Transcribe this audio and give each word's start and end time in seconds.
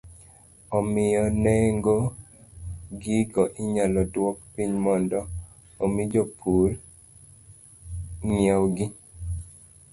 Omiyo, 0.77 1.23
nengo 1.43 1.95
gigo 3.01 3.43
inyalo 3.61 3.99
duok 4.13 4.37
piny 4.53 4.71
mondo 4.85 5.19
omi 5.83 6.01
jopur 6.13 6.69
ong'iewgi 8.23 8.85